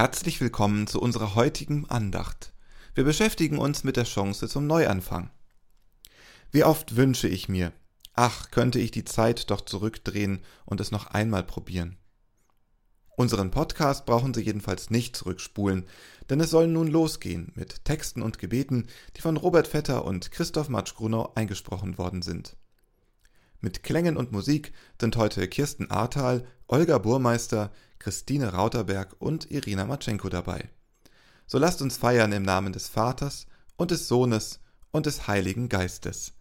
[0.00, 2.54] Herzlich willkommen zu unserer heutigen Andacht.
[2.94, 5.28] Wir beschäftigen uns mit der Chance zum Neuanfang.
[6.50, 7.74] Wie oft wünsche ich mir,
[8.14, 11.98] ach, könnte ich die Zeit doch zurückdrehen und es noch einmal probieren.
[13.14, 15.86] Unseren Podcast brauchen Sie jedenfalls nicht zurückspulen,
[16.30, 18.86] denn es soll nun losgehen mit Texten und Gebeten,
[19.18, 22.56] die von Robert Vetter und Christoph Matsch-Grunau eingesprochen worden sind.
[23.60, 30.30] Mit Klängen und Musik sind heute Kirsten Ahrtal, Olga Burmeister, Christine Rauterberg und Irina Matschenko
[30.30, 30.70] dabei.
[31.46, 34.60] So lasst uns feiern im Namen des Vaters und des Sohnes
[34.92, 36.32] und des Heiligen Geistes.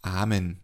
[0.00, 0.60] Amen.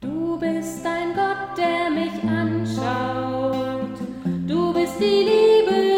[0.00, 3.98] Du bist ein Gott, der mich anschaut.
[4.46, 5.89] Du bist die Liebe,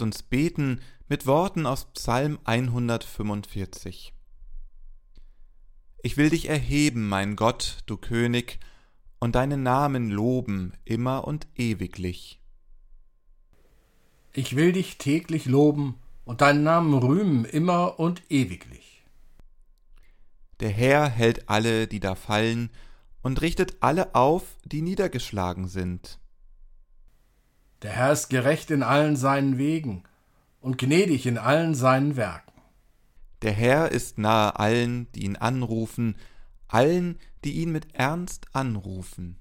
[0.00, 0.80] Lasst uns beten
[1.10, 4.14] mit Worten aus Psalm 145.
[6.02, 8.60] Ich will dich erheben, mein Gott, du König,
[9.18, 12.40] und deinen Namen loben immer und ewiglich.
[14.32, 19.04] Ich will dich täglich loben und deinen Namen rühmen immer und ewiglich.
[20.60, 22.70] Der Herr hält alle, die da fallen,
[23.20, 26.19] und richtet alle auf, die niedergeschlagen sind.
[27.82, 30.04] Der Herr ist gerecht in allen seinen Wegen
[30.60, 32.50] und gnädig in allen seinen Werken.
[33.42, 36.16] Der Herr ist nahe allen, die ihn anrufen,
[36.68, 39.38] allen, die ihn mit Ernst anrufen.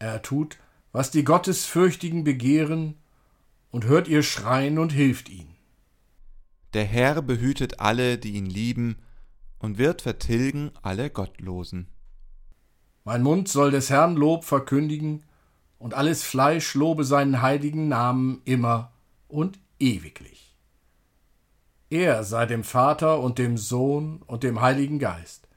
[0.00, 0.58] Er tut,
[0.92, 2.96] was die Gottesfürchtigen begehren,
[3.70, 5.54] und hört ihr Schreien und hilft ihnen.
[6.74, 8.96] Der Herr behütet alle, die ihn lieben,
[9.60, 11.86] und wird vertilgen alle Gottlosen.
[13.04, 15.22] Mein Mund soll des Herrn Lob verkündigen,
[15.80, 18.92] und alles Fleisch lobe seinen heiligen Namen immer
[19.28, 20.54] und ewiglich.
[21.88, 25.48] Er sei dem Vater und dem Sohn und dem Heiligen Geist,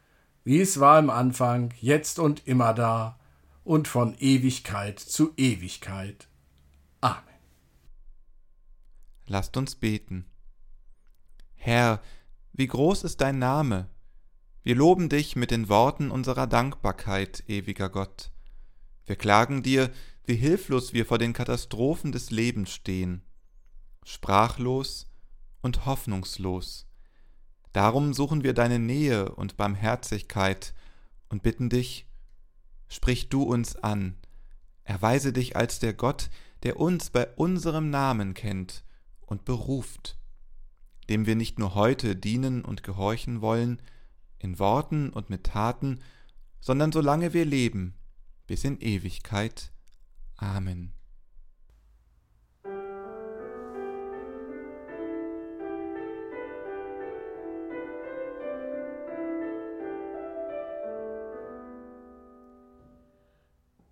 [0.45, 3.19] wie es war im Anfang, jetzt und immer da
[3.65, 6.29] und von Ewigkeit zu Ewigkeit.
[7.01, 7.21] Amen.
[9.27, 10.25] Lasst uns beten.
[11.55, 12.01] Herr,
[12.53, 13.89] wie groß ist dein Name?
[14.63, 18.31] Wir loben dich mit den Worten unserer Dankbarkeit, ewiger Gott.
[19.05, 19.91] Wir klagen dir,
[20.25, 23.23] wie hilflos wir vor den Katastrophen des Lebens stehen,
[24.03, 25.07] sprachlos
[25.61, 26.87] und hoffnungslos.
[27.73, 30.73] Darum suchen wir deine Nähe und Barmherzigkeit
[31.29, 32.07] und bitten dich,
[32.87, 34.17] sprich du uns an,
[34.83, 36.29] erweise dich als der Gott,
[36.63, 38.83] der uns bei unserem Namen kennt
[39.21, 40.17] und beruft,
[41.09, 43.81] dem wir nicht nur heute dienen und gehorchen wollen,
[44.39, 46.01] in Worten und mit Taten,
[46.59, 47.95] sondern solange wir leben,
[48.45, 49.71] bis in Ewigkeit.
[50.43, 50.91] Amen.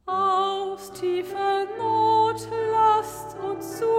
[0.05, 3.90] Aus tiefer Not lasst uns zu.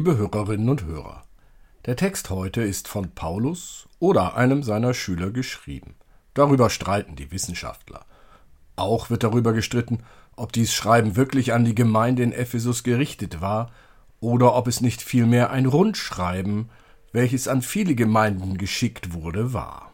[0.00, 1.24] Liebe Hörerinnen und Hörer,
[1.84, 5.94] der Text heute ist von Paulus oder einem seiner Schüler geschrieben.
[6.32, 8.06] Darüber streiten die Wissenschaftler.
[8.76, 9.98] Auch wird darüber gestritten,
[10.36, 13.72] ob dies Schreiben wirklich an die Gemeinde in Ephesus gerichtet war
[14.20, 16.70] oder ob es nicht vielmehr ein Rundschreiben,
[17.12, 19.92] welches an viele Gemeinden geschickt wurde, war.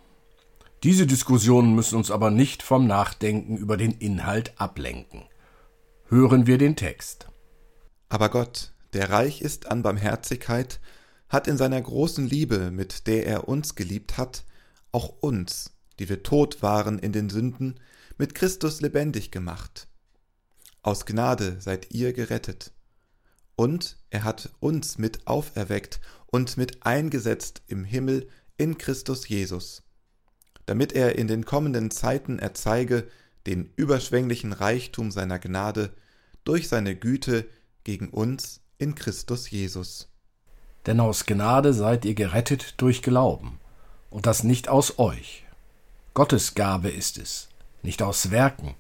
[0.84, 5.22] Diese Diskussionen müssen uns aber nicht vom Nachdenken über den Inhalt ablenken.
[6.08, 7.26] Hören wir den Text.
[8.08, 10.80] Aber Gott, der reich ist an Barmherzigkeit,
[11.28, 14.44] hat in seiner großen Liebe, mit der er uns geliebt hat,
[14.90, 17.78] auch uns, die wir tot waren in den Sünden,
[18.16, 19.86] mit Christus lebendig gemacht.
[20.80, 22.72] Aus Gnade seid ihr gerettet.
[23.54, 29.82] Und er hat uns mit auferweckt und mit eingesetzt im Himmel in Christus Jesus,
[30.64, 33.06] damit er in den kommenden Zeiten erzeige
[33.46, 35.94] den überschwänglichen Reichtum seiner Gnade
[36.44, 37.46] durch seine Güte
[37.84, 40.09] gegen uns in Christus Jesus.
[40.87, 43.59] Denn aus Gnade seid ihr gerettet durch Glauben,
[44.11, 45.45] und das nicht aus euch.
[46.14, 47.49] Gottes Gabe ist es,
[47.83, 48.75] nicht aus Werken,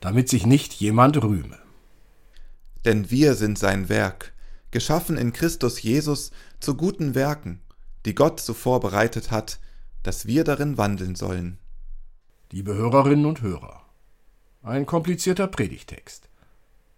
[0.00, 1.58] damit sich nicht jemand rühme.
[2.84, 4.32] Denn wir sind sein Werk,
[4.70, 7.60] geschaffen in Christus Jesus zu guten Werken,
[8.04, 9.60] die Gott zuvor bereitet hat,
[10.02, 11.58] dass wir darin wandeln sollen.
[12.50, 13.82] Liebe Hörerinnen und Hörer,
[14.62, 16.28] ein komplizierter Predigtext.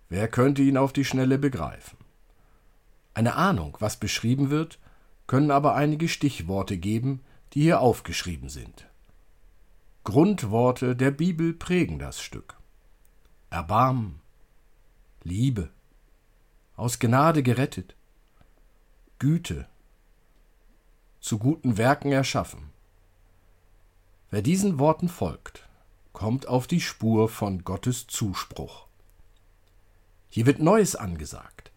[0.08, 1.98] Wer könnte ihn auf die Schnelle begreifen?
[3.16, 4.78] Eine Ahnung, was beschrieben wird,
[5.26, 8.86] können aber einige Stichworte geben, die hier aufgeschrieben sind.
[10.04, 12.58] Grundworte der Bibel prägen das Stück.
[13.48, 14.20] Erbarmen,
[15.22, 15.70] Liebe,
[16.76, 17.96] aus Gnade gerettet,
[19.18, 19.66] Güte,
[21.18, 22.70] zu guten Werken erschaffen.
[24.30, 25.66] Wer diesen Worten folgt,
[26.12, 28.86] kommt auf die Spur von Gottes Zuspruch.
[30.28, 31.72] Hier wird Neues angesagt.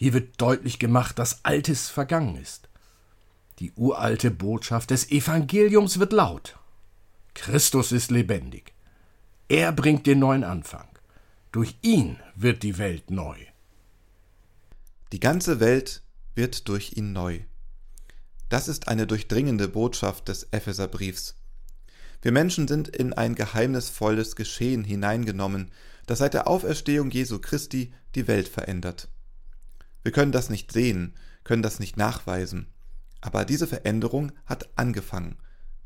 [0.00, 2.68] Hier wird deutlich gemacht, dass Altes vergangen ist.
[3.58, 6.56] Die uralte Botschaft des Evangeliums wird laut.
[7.34, 8.74] Christus ist lebendig.
[9.48, 10.86] Er bringt den neuen Anfang.
[11.50, 13.36] Durch ihn wird die Welt neu.
[15.10, 16.04] Die ganze Welt
[16.36, 17.40] wird durch ihn neu.
[18.50, 21.34] Das ist eine durchdringende Botschaft des Epheserbriefs.
[22.22, 25.72] Wir Menschen sind in ein geheimnisvolles Geschehen hineingenommen,
[26.06, 29.08] das seit der Auferstehung Jesu Christi die Welt verändert.
[30.02, 31.14] Wir können das nicht sehen,
[31.44, 32.68] können das nicht nachweisen,
[33.20, 35.38] aber diese Veränderung hat angefangen,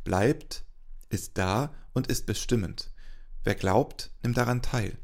[0.04, 0.64] bleibt,
[1.09, 2.90] ist da und ist bestimmend.
[3.45, 4.97] Wer glaubt, nimmt daran teil.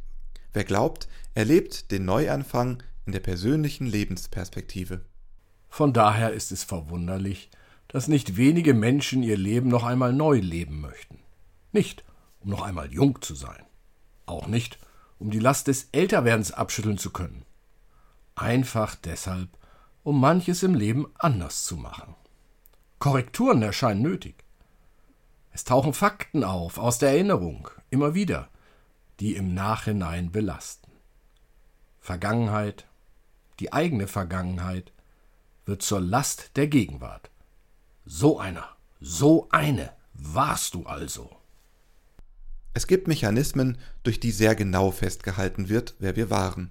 [0.52, 5.04] Wer glaubt, erlebt den Neuanfang in der persönlichen Lebensperspektive.
[5.68, 7.50] Von daher ist es verwunderlich,
[7.88, 11.18] dass nicht wenige Menschen ihr Leben noch einmal neu leben möchten.
[11.72, 12.04] Nicht,
[12.40, 13.64] um noch einmal jung zu sein.
[14.26, 14.78] Auch nicht,
[15.18, 17.44] um die Last des Älterwerdens abschütteln zu können.
[18.38, 19.48] Einfach deshalb,
[20.04, 22.14] um manches im Leben anders zu machen.
[23.00, 24.44] Korrekturen erscheinen nötig.
[25.50, 28.48] Es tauchen Fakten auf aus der Erinnerung, immer wieder,
[29.18, 30.92] die im Nachhinein belasten.
[31.98, 32.86] Vergangenheit,
[33.58, 34.92] die eigene Vergangenheit,
[35.66, 37.30] wird zur Last der Gegenwart.
[38.04, 38.68] So einer,
[39.00, 41.36] so eine warst du also.
[42.72, 46.70] Es gibt Mechanismen, durch die sehr genau festgehalten wird, wer wir waren.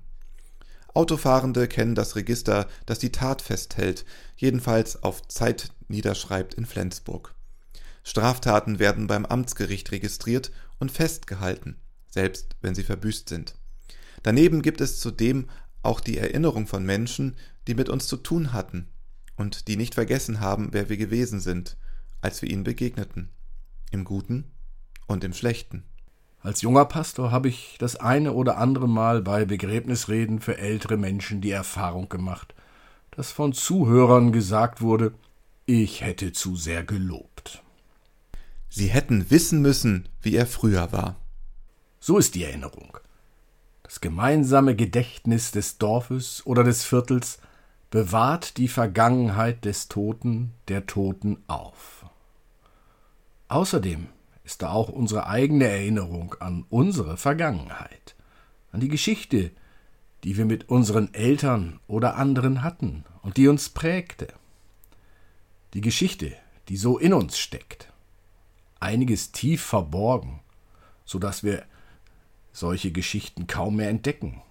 [0.98, 4.04] Autofahrende kennen das Register, das die Tat festhält,
[4.36, 7.36] jedenfalls auf Zeit niederschreibt in Flensburg.
[8.04, 11.76] Straftaten werden beim Amtsgericht registriert und festgehalten,
[12.10, 13.54] selbst wenn sie verbüßt sind.
[14.24, 15.48] Daneben gibt es zudem
[15.84, 17.36] auch die Erinnerung von Menschen,
[17.68, 18.88] die mit uns zu tun hatten
[19.36, 21.78] und die nicht vergessen haben, wer wir gewesen sind,
[22.22, 23.30] als wir ihnen begegneten,
[23.92, 24.46] im Guten
[25.06, 25.84] und im Schlechten.
[26.42, 31.42] Als junger Pastor habe ich das eine oder andere Mal bei Begräbnisreden für ältere Menschen
[31.42, 32.54] die Erfahrung gemacht,
[33.12, 35.14] dass von Zuhörern gesagt wurde,
[35.66, 37.64] ich hätte zu sehr gelobt.
[38.70, 41.16] Sie hätten wissen müssen, wie er früher war.
[42.00, 42.98] So ist die Erinnerung.
[43.84, 47.40] Das gemeinsame Gedächtnis des Dorfes oder des Viertels
[47.90, 52.06] bewahrt die Vergangenheit des Toten, der Toten auf.
[53.48, 54.08] Außerdem
[54.48, 58.16] ist da auch unsere eigene Erinnerung an unsere Vergangenheit,
[58.72, 59.52] an die Geschichte,
[60.24, 64.30] die wir mit unseren Eltern oder anderen hatten und die uns prägte.
[65.74, 66.32] Die Geschichte,
[66.70, 67.92] die so in uns steckt
[68.80, 70.40] einiges tief verborgen,
[71.04, 71.66] so dass wir
[72.54, 74.42] solche Geschichten kaum mehr entdecken.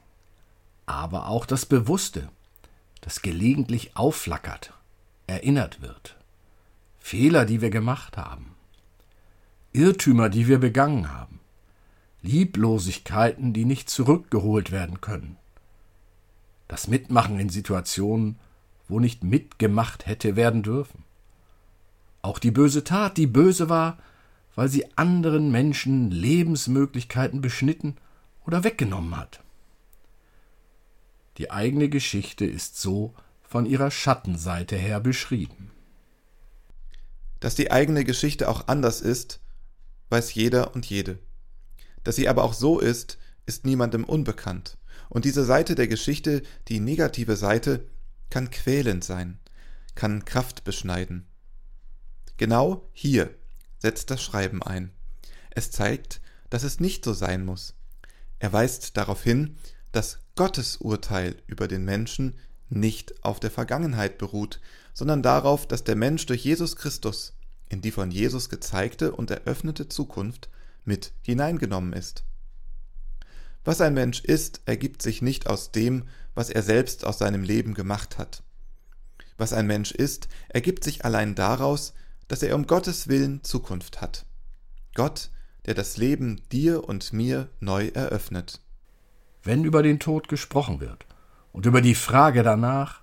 [0.85, 2.29] Aber auch das Bewusste,
[3.01, 4.75] das gelegentlich aufflackert,
[5.27, 6.17] erinnert wird.
[6.99, 8.56] Fehler, die wir gemacht haben.
[9.77, 11.39] Irrtümer, die wir begangen haben.
[12.23, 15.37] Lieblosigkeiten, die nicht zurückgeholt werden können.
[16.67, 18.39] Das Mitmachen in Situationen,
[18.89, 21.05] wo nicht mitgemacht hätte werden dürfen.
[22.23, 23.99] Auch die böse Tat, die böse war,
[24.55, 27.97] weil sie anderen Menschen Lebensmöglichkeiten beschnitten
[28.47, 29.43] oder weggenommen hat.
[31.37, 35.71] Die eigene Geschichte ist so von ihrer Schattenseite her beschrieben.
[37.41, 39.41] Dass die eigene Geschichte auch anders ist,
[40.09, 41.19] weiß jeder und jede.
[42.05, 44.79] Dass sie aber auch so ist, ist niemandem unbekannt.
[45.09, 47.87] Und diese Seite der Geschichte, die negative Seite,
[48.31, 49.39] kann quälend sein,
[49.95, 51.27] kann Kraft beschneiden.
[52.37, 53.31] Genau hier
[53.79, 54.91] setzt das Schreiben ein.
[55.51, 56.21] Es zeigt,
[56.51, 57.75] dass es nicht so sein muss.
[58.39, 59.57] Er weist darauf hin,
[59.93, 62.35] dass Gottes Urteil über den Menschen
[62.69, 64.61] nicht auf der Vergangenheit beruht,
[64.93, 67.36] sondern darauf, dass der Mensch durch Jesus Christus
[67.69, 70.49] in die von Jesus gezeigte und eröffnete Zukunft
[70.85, 72.25] mit hineingenommen ist.
[73.65, 76.05] Was ein Mensch ist, ergibt sich nicht aus dem,
[76.35, 78.43] was er selbst aus seinem Leben gemacht hat.
[79.39, 81.93] Was ein Mensch ist, ergibt sich allein daraus,
[82.29, 84.25] dass er um Gottes Willen Zukunft hat.
[84.95, 85.31] Gott,
[85.67, 88.61] der das Leben dir und mir neu eröffnet.
[89.43, 91.07] Wenn über den Tod gesprochen wird
[91.53, 93.03] und über die Frage danach,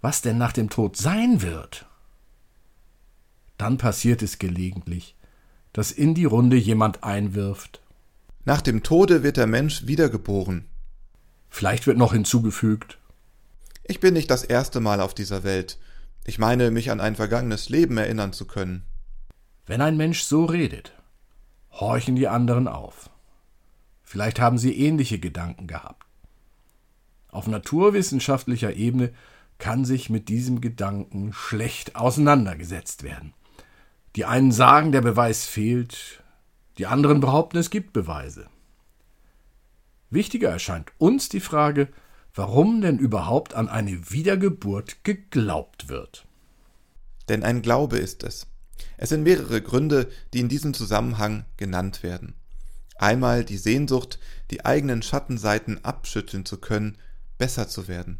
[0.00, 1.86] was denn nach dem Tod sein wird,
[3.60, 5.16] dann passiert es gelegentlich,
[5.72, 7.82] dass in die Runde jemand einwirft.
[8.44, 10.66] Nach dem Tode wird der Mensch wiedergeboren.
[11.48, 12.98] Vielleicht wird noch hinzugefügt.
[13.84, 15.78] Ich bin nicht das erste Mal auf dieser Welt
[16.24, 18.84] ich meine, mich an ein vergangenes Leben erinnern zu können.
[19.66, 20.92] Wenn ein Mensch so redet,
[21.72, 23.10] horchen die anderen auf.
[24.02, 26.06] Vielleicht haben sie ähnliche Gedanken gehabt.
[27.28, 29.12] Auf naturwissenschaftlicher Ebene
[29.58, 33.34] kann sich mit diesem Gedanken schlecht auseinandergesetzt werden.
[34.16, 36.22] Die einen sagen, der Beweis fehlt,
[36.78, 38.48] die anderen behaupten, es gibt Beweise.
[40.10, 41.88] Wichtiger erscheint uns die Frage,
[42.34, 46.26] warum denn überhaupt an eine Wiedergeburt geglaubt wird.
[47.28, 48.48] Denn ein Glaube ist es.
[48.96, 52.34] Es sind mehrere Gründe, die in diesem Zusammenhang genannt werden.
[52.96, 54.18] Einmal die Sehnsucht,
[54.50, 56.98] die eigenen Schattenseiten abschütteln zu können,
[57.38, 58.18] besser zu werden.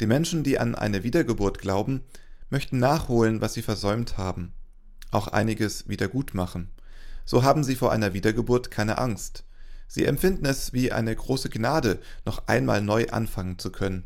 [0.00, 2.02] Die Menschen, die an eine Wiedergeburt glauben,
[2.48, 4.52] möchten nachholen, was sie versäumt haben,
[5.16, 6.70] auch einiges wieder gut machen.
[7.24, 9.44] So haben sie vor einer Wiedergeburt keine Angst.
[9.88, 14.04] Sie empfinden es wie eine große Gnade, noch einmal neu anfangen zu können.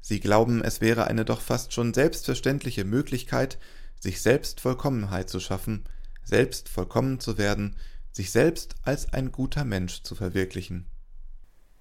[0.00, 3.58] Sie glauben, es wäre eine doch fast schon selbstverständliche Möglichkeit,
[3.98, 5.84] sich selbst Vollkommenheit zu schaffen,
[6.22, 7.76] selbst vollkommen zu werden,
[8.12, 10.86] sich selbst als ein guter Mensch zu verwirklichen.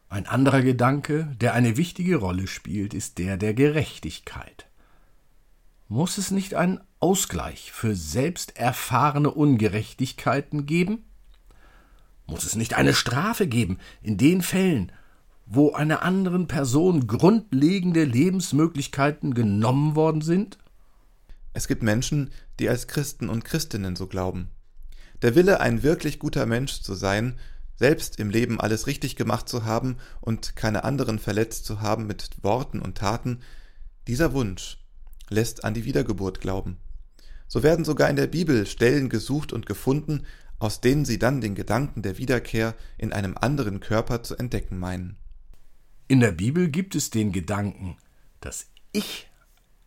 [0.09, 4.67] Ein anderer Gedanke, der eine wichtige Rolle spielt, ist der der Gerechtigkeit.
[5.93, 11.03] Muss es nicht einen Ausgleich für selbst erfahrene Ungerechtigkeiten geben?
[12.25, 14.91] Muss es nicht eine Strafe geben in den Fällen,
[15.45, 20.57] wo einer anderen Person grundlegende Lebensmöglichkeiten genommen worden sind?
[21.53, 24.49] Es gibt Menschen, die als Christen und Christinnen so glauben.
[25.21, 27.37] Der Wille, ein wirklich guter Mensch zu sein,
[27.75, 32.29] selbst im Leben alles richtig gemacht zu haben und keine anderen verletzt zu haben mit
[32.41, 33.41] Worten und Taten,
[34.07, 34.79] dieser Wunsch
[35.33, 36.77] lässt an die Wiedergeburt glauben.
[37.47, 40.25] So werden sogar in der Bibel Stellen gesucht und gefunden,
[40.59, 45.17] aus denen sie dann den Gedanken der Wiederkehr in einem anderen Körper zu entdecken meinen.
[46.07, 47.97] In der Bibel gibt es den Gedanken,
[48.39, 49.29] dass ich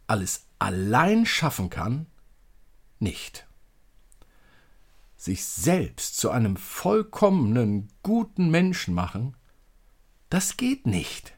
[0.07, 2.07] alles allein schaffen kann,
[2.99, 3.47] nicht.
[5.17, 9.37] Sich selbst zu einem vollkommenen, guten Menschen machen,
[10.29, 11.36] das geht nicht.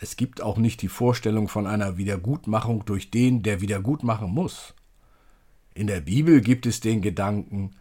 [0.00, 4.74] Es gibt auch nicht die Vorstellung von einer Wiedergutmachung durch den, der Wiedergutmachen muss.
[5.74, 7.72] In der Bibel gibt es den Gedanken,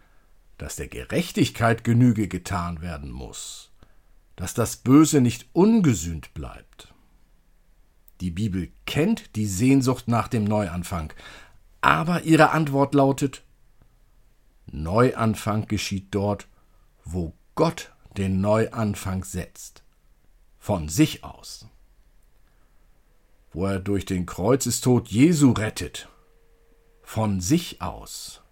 [0.57, 3.71] dass der Gerechtigkeit Genüge getan werden muss,
[4.35, 6.93] dass das Böse nicht ungesühnt bleibt.
[8.19, 11.13] Die Bibel kennt die Sehnsucht nach dem Neuanfang,
[11.81, 13.43] aber ihre Antwort lautet
[14.71, 16.47] Neuanfang geschieht dort,
[17.05, 19.83] wo Gott den Neuanfang setzt,
[20.57, 21.67] von sich aus
[23.57, 26.07] wo er durch den Kreuzestod Jesu rettet,
[27.01, 28.43] von sich aus,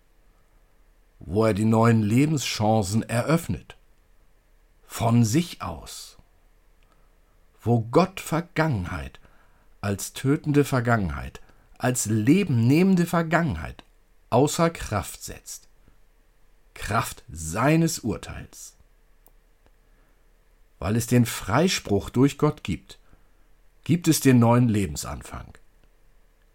[1.20, 3.78] wo er die neuen Lebenschancen eröffnet,
[4.88, 6.18] von sich aus,
[7.62, 9.20] wo Gott Vergangenheit
[9.80, 11.40] als tötende Vergangenheit,
[11.78, 13.84] als lebennehmende Vergangenheit
[14.32, 15.70] außer Kraft setzt,
[16.74, 18.76] Kraft seines Urteils.
[20.80, 22.98] Weil es den Freispruch durch Gott gibt,
[23.86, 25.54] Gibt es den neuen Lebensanfang?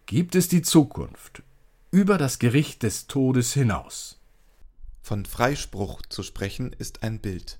[0.05, 1.43] Gibt es die Zukunft
[1.89, 4.19] über das Gericht des Todes hinaus?
[5.01, 7.57] Von Freispruch zu sprechen ist ein Bild.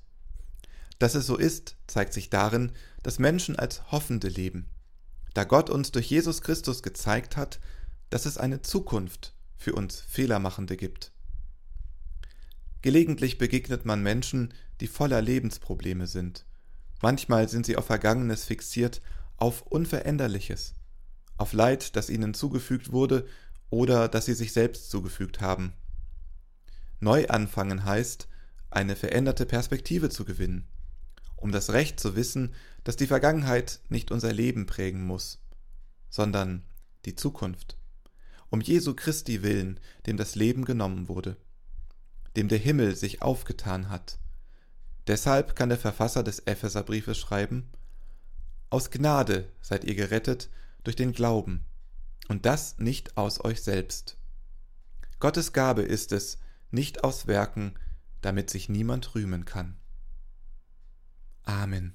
[0.98, 4.66] Dass es so ist, zeigt sich darin, dass Menschen als Hoffende leben,
[5.32, 7.58] da Gott uns durch Jesus Christus gezeigt hat,
[8.10, 11.12] dass es eine Zukunft für uns Fehlermachende gibt.
[12.82, 16.44] Gelegentlich begegnet man Menschen, die voller Lebensprobleme sind.
[17.00, 19.00] Manchmal sind sie auf Vergangenes fixiert
[19.42, 20.76] auf Unveränderliches,
[21.36, 23.26] auf Leid, das ihnen zugefügt wurde
[23.70, 25.72] oder das sie sich selbst zugefügt haben.
[27.00, 28.28] Neu anfangen heißt,
[28.70, 30.68] eine veränderte Perspektive zu gewinnen,
[31.34, 35.42] um das Recht zu wissen, dass die Vergangenheit nicht unser Leben prägen muss,
[36.08, 36.62] sondern
[37.04, 37.76] die Zukunft,
[38.48, 41.36] um Jesu Christi willen, dem das Leben genommen wurde,
[42.36, 44.20] dem der Himmel sich aufgetan hat.
[45.08, 47.72] Deshalb kann der Verfasser des Epheserbriefes schreiben,
[48.72, 50.48] aus Gnade seid ihr gerettet
[50.82, 51.66] durch den Glauben,
[52.28, 54.16] und das nicht aus euch selbst.
[55.20, 56.38] Gottes Gabe ist es,
[56.70, 57.74] nicht aus Werken,
[58.22, 59.76] damit sich niemand rühmen kann.
[61.44, 61.94] Amen.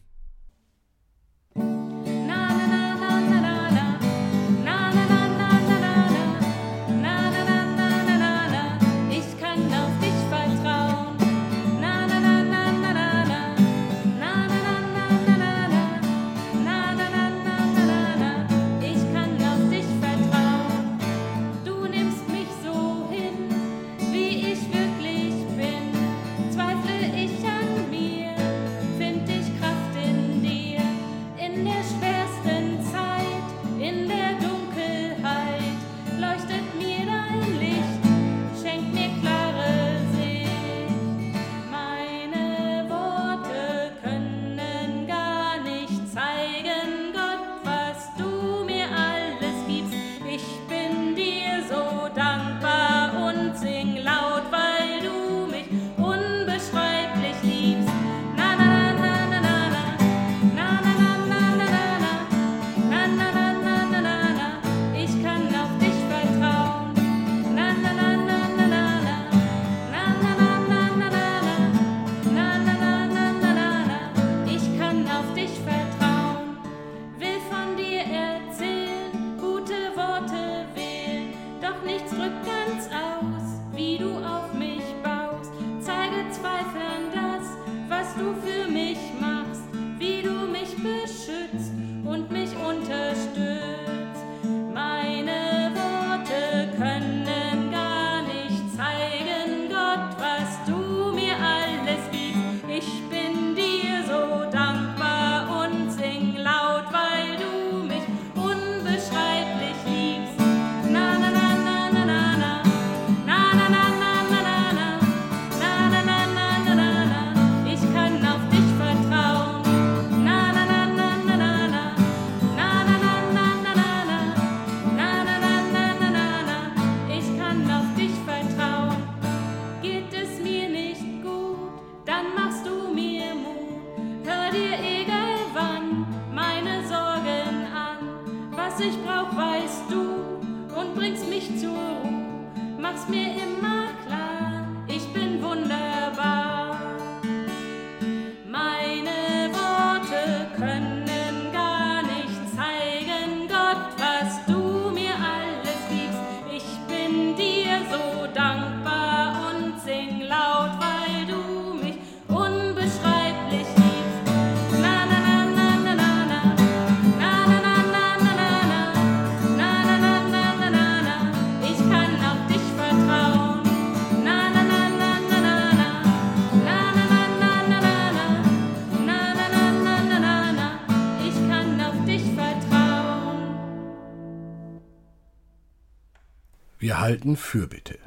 [187.07, 187.99] Wir halten Fürbitte.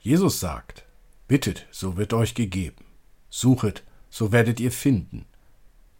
[0.00, 0.86] Jesus sagt,
[1.28, 2.84] bittet, so wird euch gegeben,
[3.30, 5.24] suchet, so werdet ihr finden,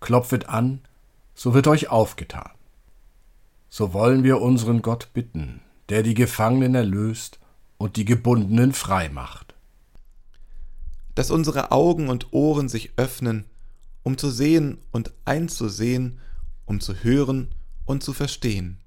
[0.01, 0.81] klopfet an,
[1.33, 2.51] so wird euch aufgetan.
[3.69, 7.39] So wollen wir unseren Gott bitten, der die Gefangenen erlöst
[7.79, 9.55] und die Gebundenen frei macht.
[11.15, 13.45] dass unsere Augen und Ohren sich öffnen,
[14.03, 16.19] um zu sehen und einzusehen,
[16.67, 18.81] um zu hören und zu verstehen,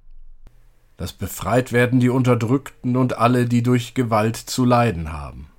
[0.97, 5.49] dass befreit werden die Unterdrückten und alle, die durch Gewalt zu leiden haben,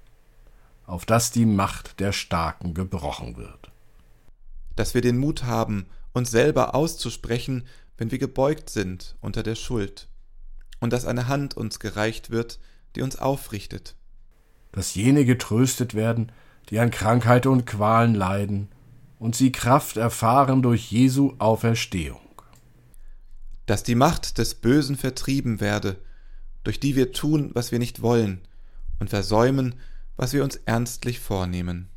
[0.84, 3.70] auf dass die Macht der Starken gebrochen wird.
[4.78, 10.08] dass wir den Mut haben, uns selber auszusprechen, wenn wir gebeugt sind unter der Schuld,
[10.78, 12.60] und dass eine Hand uns gereicht wird,
[12.94, 13.96] die uns aufrichtet,
[14.70, 16.30] dass jene getröstet werden,
[16.70, 18.68] die an Krankheit und Qualen leiden,
[19.18, 22.27] und sie Kraft erfahren durch Jesu Auferstehung.
[23.68, 26.00] Dass die Macht des Bösen vertrieben werde,
[26.64, 28.40] durch die wir tun, was wir nicht wollen,
[28.98, 29.74] und versäumen,
[30.16, 31.90] was wir uns ernstlich vornehmen.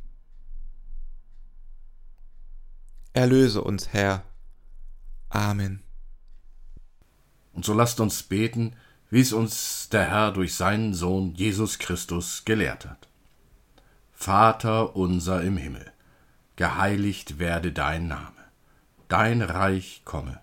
[3.14, 4.22] Erlöse uns, Herr.
[5.30, 5.82] Amen.
[7.54, 8.76] Und so lasst uns beten,
[9.08, 13.08] wie es uns der Herr durch seinen Sohn Jesus Christus gelehrt hat.
[14.12, 15.90] Vater unser im Himmel,
[16.56, 18.44] geheiligt werde dein Name,
[19.08, 20.42] dein Reich komme,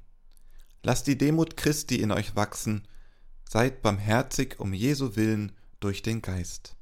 [0.83, 2.87] Lasst die Demut Christi in euch wachsen,
[3.47, 6.75] seid barmherzig um Jesu willen durch den Geist.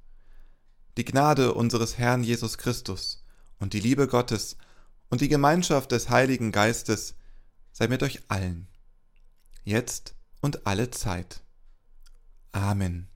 [0.98, 3.24] Die Gnade unseres Herrn Jesus Christus
[3.60, 4.58] und die Liebe Gottes
[5.10, 7.16] und die Gemeinschaft des Heiligen Geistes
[7.72, 8.68] sei mit euch allen,
[9.64, 11.42] jetzt und alle Zeit.
[12.52, 13.10] Amen.